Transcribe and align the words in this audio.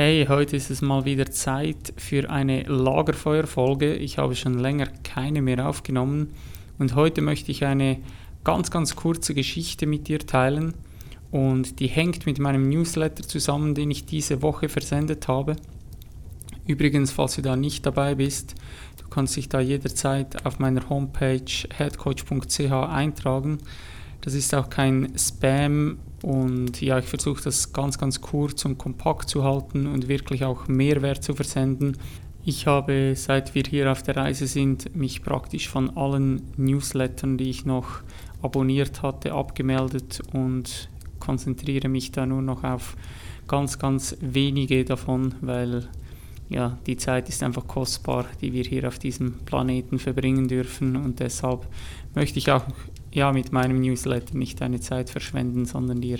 Hey, 0.00 0.26
heute 0.28 0.54
ist 0.54 0.70
es 0.70 0.80
mal 0.80 1.04
wieder 1.04 1.28
Zeit 1.32 1.92
für 1.96 2.30
eine 2.30 2.62
Lagerfeuerfolge. 2.62 3.96
Ich 3.96 4.16
habe 4.16 4.36
schon 4.36 4.56
länger 4.56 4.86
keine 5.02 5.42
mehr 5.42 5.68
aufgenommen 5.68 6.34
und 6.78 6.94
heute 6.94 7.20
möchte 7.20 7.50
ich 7.50 7.64
eine 7.64 7.98
ganz, 8.44 8.70
ganz 8.70 8.94
kurze 8.94 9.34
Geschichte 9.34 9.86
mit 9.86 10.06
dir 10.06 10.20
teilen 10.20 10.74
und 11.32 11.80
die 11.80 11.88
hängt 11.88 12.26
mit 12.26 12.38
meinem 12.38 12.68
Newsletter 12.68 13.24
zusammen, 13.24 13.74
den 13.74 13.90
ich 13.90 14.06
diese 14.06 14.40
Woche 14.40 14.68
versendet 14.68 15.26
habe. 15.26 15.56
Übrigens, 16.64 17.10
falls 17.10 17.34
du 17.34 17.42
da 17.42 17.56
nicht 17.56 17.84
dabei 17.84 18.14
bist, 18.14 18.54
du 19.02 19.08
kannst 19.08 19.34
dich 19.34 19.48
da 19.48 19.58
jederzeit 19.58 20.46
auf 20.46 20.60
meiner 20.60 20.88
Homepage 20.88 21.50
headcoach.ch 21.76 22.70
eintragen. 22.70 23.58
Das 24.20 24.34
ist 24.34 24.54
auch 24.54 24.68
kein 24.68 25.12
Spam 25.16 25.98
und 26.22 26.80
ja, 26.80 26.98
ich 26.98 27.06
versuche 27.06 27.42
das 27.42 27.72
ganz, 27.72 27.98
ganz 27.98 28.20
kurz 28.20 28.64
und 28.64 28.78
kompakt 28.78 29.28
zu 29.28 29.44
halten 29.44 29.86
und 29.86 30.08
wirklich 30.08 30.44
auch 30.44 30.66
Mehrwert 30.68 31.22
zu 31.22 31.34
versenden. 31.34 31.96
Ich 32.44 32.66
habe, 32.66 33.12
seit 33.14 33.54
wir 33.54 33.62
hier 33.68 33.92
auf 33.92 34.02
der 34.02 34.16
Reise 34.16 34.46
sind, 34.46 34.96
mich 34.96 35.22
praktisch 35.22 35.68
von 35.68 35.96
allen 35.96 36.42
Newslettern, 36.56 37.36
die 37.36 37.50
ich 37.50 37.66
noch 37.66 38.00
abonniert 38.42 39.02
hatte, 39.02 39.32
abgemeldet 39.32 40.20
und 40.32 40.88
konzentriere 41.20 41.88
mich 41.88 42.10
da 42.10 42.26
nur 42.26 42.42
noch 42.42 42.64
auf 42.64 42.96
ganz, 43.46 43.78
ganz 43.78 44.16
wenige 44.20 44.84
davon, 44.84 45.34
weil 45.40 45.88
ja, 46.48 46.78
die 46.86 46.96
Zeit 46.96 47.28
ist 47.28 47.42
einfach 47.42 47.66
kostbar, 47.66 48.24
die 48.40 48.52
wir 48.52 48.64
hier 48.64 48.88
auf 48.88 48.98
diesem 48.98 49.38
Planeten 49.44 49.98
verbringen 49.98 50.48
dürfen 50.48 50.96
und 50.96 51.20
deshalb 51.20 51.66
möchte 52.14 52.38
ich 52.38 52.50
auch 52.50 52.64
ja, 53.12 53.32
mit 53.32 53.52
meinem 53.52 53.80
Newsletter 53.80 54.36
nicht 54.36 54.60
deine 54.60 54.80
Zeit 54.80 55.10
verschwenden, 55.10 55.64
sondern 55.64 56.00
dir 56.00 56.18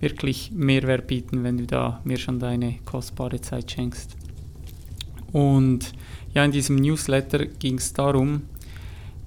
wirklich 0.00 0.50
Mehrwert 0.52 1.06
bieten, 1.06 1.44
wenn 1.44 1.56
du 1.56 1.66
da 1.66 2.00
mir 2.04 2.18
schon 2.18 2.38
deine 2.38 2.76
kostbare 2.84 3.40
Zeit 3.40 3.70
schenkst. 3.70 4.16
Und 5.32 5.92
ja, 6.34 6.44
in 6.44 6.52
diesem 6.52 6.76
Newsletter 6.76 7.46
ging 7.46 7.78
es 7.78 7.92
darum, 7.92 8.42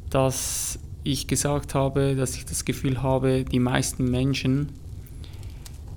dass 0.09 0.79
ich 1.03 1.27
gesagt 1.27 1.75
habe, 1.75 2.15
dass 2.15 2.35
ich 2.35 2.45
das 2.45 2.65
Gefühl 2.65 3.01
habe, 3.01 3.43
die 3.43 3.59
meisten 3.59 4.09
Menschen, 4.09 4.69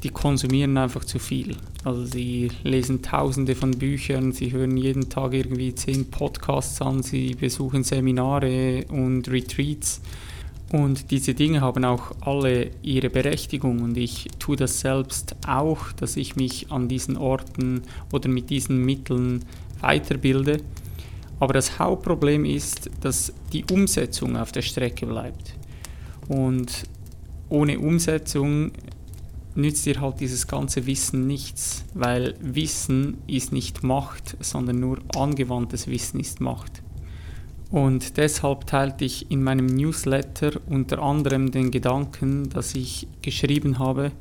die 0.02 0.10
konsumieren 0.10 0.76
einfach 0.78 1.04
zu 1.04 1.18
viel. 1.18 1.56
Also 1.84 2.04
sie 2.04 2.50
lesen 2.64 3.02
tausende 3.02 3.54
von 3.54 3.72
Büchern, 3.72 4.32
sie 4.32 4.52
hören 4.52 4.76
jeden 4.76 5.08
Tag 5.10 5.32
irgendwie 5.32 5.74
zehn 5.74 6.10
Podcasts 6.10 6.80
an, 6.82 7.02
sie 7.02 7.34
besuchen 7.34 7.84
Seminare 7.84 8.84
und 8.88 9.28
Retreats 9.28 10.00
und 10.72 11.10
diese 11.10 11.34
Dinge 11.34 11.60
haben 11.60 11.84
auch 11.84 12.12
alle 12.22 12.70
ihre 12.80 13.10
Berechtigung 13.10 13.82
und 13.82 13.96
ich 13.98 14.28
tue 14.38 14.56
das 14.56 14.80
selbst 14.80 15.36
auch, 15.46 15.92
dass 15.92 16.16
ich 16.16 16.34
mich 16.34 16.72
an 16.72 16.88
diesen 16.88 17.18
Orten 17.18 17.82
oder 18.10 18.30
mit 18.30 18.48
diesen 18.48 18.82
Mitteln 18.82 19.44
weiterbilde. 19.80 20.62
Aber 21.38 21.52
das 21.52 21.78
Hauptproblem 21.78 22.46
ist, 22.46 22.88
dass 23.02 23.34
die 23.52 23.66
Umsetzung 23.70 24.36
auf 24.36 24.50
der 24.50 24.62
Strecke 24.62 25.04
bleibt. 25.04 25.54
Und 26.28 26.84
ohne 27.50 27.78
Umsetzung 27.78 28.72
nützt 29.54 29.84
dir 29.84 30.00
halt 30.00 30.20
dieses 30.20 30.46
ganze 30.46 30.86
Wissen 30.86 31.26
nichts, 31.26 31.84
weil 31.92 32.34
Wissen 32.40 33.18
ist 33.26 33.52
nicht 33.52 33.82
Macht, 33.82 34.38
sondern 34.40 34.80
nur 34.80 35.00
angewandtes 35.14 35.86
Wissen 35.86 36.18
ist 36.18 36.40
Macht. 36.40 36.82
Und 37.72 38.18
deshalb 38.18 38.66
teilte 38.66 39.06
ich 39.06 39.30
in 39.30 39.42
meinem 39.42 39.64
Newsletter 39.64 40.60
unter 40.66 40.98
anderem 40.98 41.50
den 41.50 41.70
Gedanken, 41.70 42.50
dass 42.50 42.74
ich 42.74 43.08
geschrieben 43.22 43.78
habe, 43.78 44.12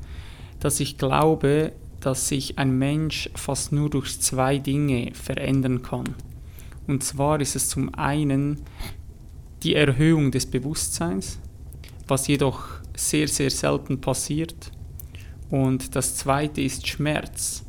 dass 0.58 0.80
ich 0.80 0.96
glaube, 0.96 1.72
dass 2.00 2.28
sich 2.28 2.58
ein 2.58 2.78
Mensch 2.78 3.28
fast 3.34 3.70
nur 3.70 3.90
durch 3.90 4.18
zwei 4.22 4.56
Dinge 4.56 5.10
verändern 5.12 5.82
kann. 5.82 6.14
Und 6.86 7.04
zwar 7.04 7.42
ist 7.42 7.54
es 7.54 7.68
zum 7.68 7.94
einen 7.94 8.62
die 9.62 9.74
Erhöhung 9.74 10.30
des 10.30 10.46
Bewusstseins, 10.46 11.38
was 12.08 12.28
jedoch 12.28 12.64
sehr, 12.96 13.28
sehr 13.28 13.50
selten 13.50 14.00
passiert. 14.00 14.72
Und 15.50 15.94
das 15.94 16.16
zweite 16.16 16.62
ist 16.62 16.88
Schmerz, 16.88 17.64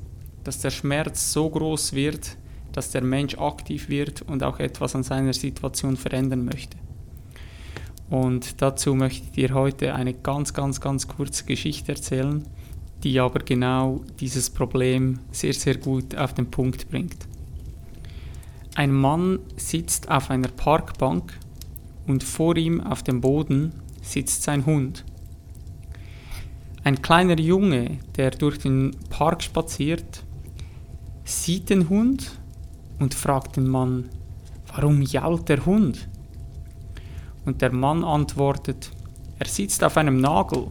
dass 0.45 0.59
der 0.59 0.71
Schmerz 0.71 1.33
so 1.33 1.49
groß 1.49 1.91
wird, 1.91 2.37
dass 2.73 2.91
der 2.91 3.03
Mensch 3.03 3.37
aktiv 3.37 3.87
wird 3.87 4.21
und 4.23 4.43
auch 4.43 4.59
etwas 4.59 4.95
an 4.95 5.03
seiner 5.03 5.33
Situation 5.33 5.95
verändern 5.95 6.43
möchte. 6.43 6.77
Und 8.09 8.61
dazu 8.61 8.93
möchte 8.93 9.25
ich 9.25 9.31
dir 9.31 9.53
heute 9.53 9.95
eine 9.95 10.13
ganz, 10.13 10.53
ganz, 10.53 10.81
ganz 10.81 11.07
kurze 11.07 11.45
Geschichte 11.45 11.93
erzählen, 11.93 12.43
die 13.03 13.19
aber 13.19 13.39
genau 13.39 14.01
dieses 14.19 14.49
Problem 14.49 15.19
sehr, 15.31 15.53
sehr 15.53 15.77
gut 15.77 16.15
auf 16.15 16.33
den 16.33 16.51
Punkt 16.51 16.89
bringt. 16.89 17.27
Ein 18.75 18.91
Mann 18.91 19.39
sitzt 19.55 20.09
auf 20.09 20.29
einer 20.29 20.47
Parkbank 20.47 21.37
und 22.07 22.23
vor 22.23 22.57
ihm 22.57 22.81
auf 22.81 23.03
dem 23.03 23.21
Boden 23.21 23.73
sitzt 24.01 24.43
sein 24.43 24.65
Hund. 24.65 25.05
Ein 26.83 27.01
kleiner 27.01 27.39
Junge, 27.39 27.99
der 28.17 28.31
durch 28.31 28.57
den 28.57 28.95
Park 29.09 29.41
spaziert, 29.41 30.23
sieht 31.23 31.69
den 31.69 31.87
Hund 31.87 32.31
und 32.99 33.13
fragt 33.13 33.57
den 33.57 33.67
Mann, 33.67 34.09
warum 34.73 35.01
jault 35.01 35.49
der 35.49 35.65
Hund? 35.65 36.07
Und 37.45 37.61
der 37.61 37.73
Mann 37.73 38.03
antwortet, 38.03 38.91
er 39.39 39.47
sitzt 39.47 39.83
auf 39.83 39.97
einem 39.97 40.19
Nagel. 40.21 40.67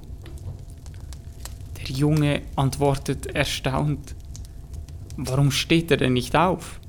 Der 1.78 1.94
Junge 1.94 2.42
antwortet 2.56 3.26
erstaunt, 3.26 4.14
warum 5.16 5.50
steht 5.50 5.90
er 5.90 5.98
denn 5.98 6.14
nicht 6.14 6.34
auf? 6.36 6.80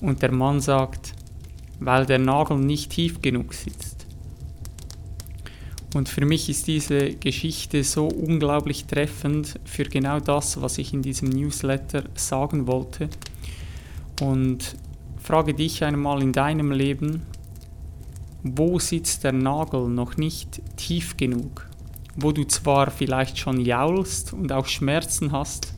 Und 0.00 0.22
der 0.22 0.32
Mann 0.32 0.60
sagt, 0.60 1.14
weil 1.80 2.06
der 2.06 2.18
Nagel 2.18 2.58
nicht 2.58 2.90
tief 2.90 3.22
genug 3.22 3.54
sitzt. 3.54 4.06
Und 5.94 6.08
für 6.08 6.26
mich 6.26 6.48
ist 6.50 6.66
diese 6.66 7.14
Geschichte 7.14 7.82
so 7.82 8.06
unglaublich 8.08 8.84
treffend 8.84 9.58
für 9.64 9.84
genau 9.84 10.20
das, 10.20 10.60
was 10.60 10.78
ich 10.78 10.92
in 10.92 11.02
diesem 11.02 11.30
Newsletter 11.30 12.04
sagen 12.14 12.66
wollte. 12.66 13.08
Und 14.20 14.76
frage 15.18 15.54
dich 15.54 15.84
einmal 15.84 16.22
in 16.22 16.32
deinem 16.32 16.72
Leben, 16.72 17.22
wo 18.42 18.78
sitzt 18.78 19.24
der 19.24 19.32
Nagel 19.32 19.88
noch 19.88 20.16
nicht 20.16 20.60
tief 20.76 21.16
genug? 21.16 21.68
Wo 22.16 22.32
du 22.32 22.44
zwar 22.44 22.90
vielleicht 22.90 23.38
schon 23.38 23.60
jaulst 23.60 24.32
und 24.32 24.52
auch 24.52 24.66
Schmerzen 24.66 25.32
hast, 25.32 25.74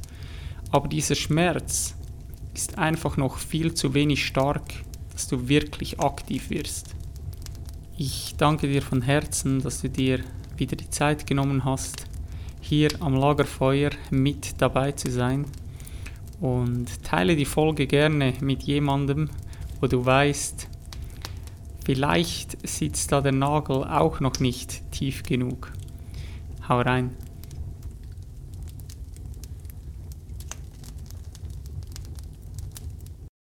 aber 0.70 0.88
dieser 0.88 1.14
Schmerz 1.14 1.96
ist 2.54 2.78
einfach 2.78 3.16
noch 3.16 3.38
viel 3.38 3.74
zu 3.74 3.94
wenig 3.94 4.24
stark, 4.24 4.72
dass 5.12 5.28
du 5.28 5.48
wirklich 5.48 6.00
aktiv 6.00 6.50
wirst. 6.50 6.94
Ich 7.96 8.34
danke 8.38 8.68
dir 8.68 8.82
von 8.82 9.02
Herzen, 9.02 9.60
dass 9.60 9.82
du 9.82 9.90
dir 9.90 10.20
wieder 10.56 10.76
die 10.76 10.90
Zeit 10.90 11.26
genommen 11.26 11.64
hast, 11.64 12.06
hier 12.60 12.90
am 13.00 13.14
Lagerfeuer 13.14 13.90
mit 14.10 14.60
dabei 14.60 14.92
zu 14.92 15.10
sein 15.10 15.44
und 16.40 17.04
teile 17.04 17.36
die 17.36 17.44
Folge 17.44 17.86
gerne 17.86 18.34
mit 18.40 18.62
jemandem, 18.62 19.30
wo 19.80 19.86
du 19.86 20.04
weißt, 20.04 20.68
vielleicht 21.84 22.66
sitzt 22.66 23.12
da 23.12 23.20
der 23.20 23.32
Nagel 23.32 23.84
auch 23.84 24.20
noch 24.20 24.40
nicht 24.40 24.90
tief 24.90 25.22
genug. 25.22 25.72
Hau 26.68 26.80
rein. 26.80 27.10